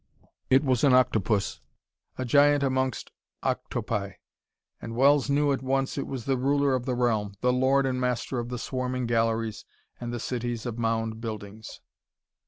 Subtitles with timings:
[0.49, 1.61] It was an octopus,
[2.17, 3.11] a giant amongst
[3.43, 4.13] octopi,
[4.81, 8.01] and Wells knew at once it was the ruler of the realm, the lord and
[8.01, 9.63] master of the swarming galleries
[9.99, 11.81] and the cities of mound buildings.